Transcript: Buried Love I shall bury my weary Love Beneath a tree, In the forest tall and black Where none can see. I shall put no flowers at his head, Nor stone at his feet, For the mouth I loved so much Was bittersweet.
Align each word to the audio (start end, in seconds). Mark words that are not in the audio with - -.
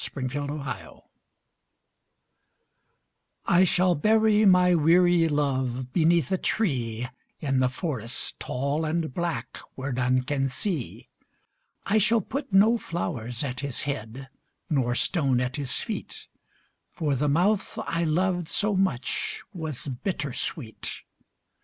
Buried 0.15 0.33
Love 0.33 1.03
I 3.45 3.63
shall 3.63 3.93
bury 3.93 4.45
my 4.45 4.73
weary 4.73 5.27
Love 5.27 5.93
Beneath 5.93 6.31
a 6.31 6.39
tree, 6.39 7.07
In 7.39 7.59
the 7.59 7.69
forest 7.69 8.39
tall 8.39 8.83
and 8.83 9.13
black 9.13 9.59
Where 9.75 9.91
none 9.93 10.23
can 10.23 10.49
see. 10.49 11.07
I 11.85 11.99
shall 11.99 12.21
put 12.21 12.51
no 12.51 12.79
flowers 12.79 13.43
at 13.43 13.59
his 13.59 13.83
head, 13.83 14.27
Nor 14.71 14.95
stone 14.95 15.39
at 15.39 15.57
his 15.57 15.71
feet, 15.71 16.25
For 16.89 17.13
the 17.13 17.29
mouth 17.29 17.77
I 17.85 18.03
loved 18.03 18.49
so 18.49 18.75
much 18.75 19.43
Was 19.53 19.87
bittersweet. 19.87 21.03